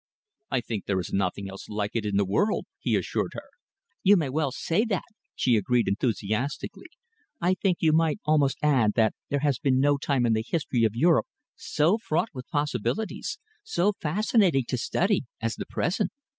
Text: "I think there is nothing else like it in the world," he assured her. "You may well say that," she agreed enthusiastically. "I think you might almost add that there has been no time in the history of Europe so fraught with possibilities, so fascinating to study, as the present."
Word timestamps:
"I 0.49 0.61
think 0.61 0.85
there 0.87 0.99
is 0.99 1.13
nothing 1.13 1.47
else 1.47 1.69
like 1.69 1.91
it 1.93 2.07
in 2.07 2.17
the 2.17 2.25
world," 2.25 2.65
he 2.79 2.95
assured 2.95 3.33
her. 3.35 3.49
"You 4.01 4.17
may 4.17 4.29
well 4.29 4.51
say 4.51 4.83
that," 4.85 5.03
she 5.35 5.55
agreed 5.55 5.87
enthusiastically. 5.87 6.87
"I 7.39 7.53
think 7.53 7.77
you 7.81 7.93
might 7.93 8.17
almost 8.25 8.57
add 8.63 8.93
that 8.95 9.13
there 9.29 9.41
has 9.41 9.59
been 9.59 9.79
no 9.79 9.99
time 9.99 10.25
in 10.25 10.33
the 10.33 10.41
history 10.43 10.85
of 10.85 10.95
Europe 10.95 11.27
so 11.55 11.99
fraught 11.99 12.29
with 12.33 12.49
possibilities, 12.49 13.37
so 13.61 13.91
fascinating 13.99 14.63
to 14.69 14.77
study, 14.79 15.25
as 15.39 15.53
the 15.53 15.67
present." 15.67 16.11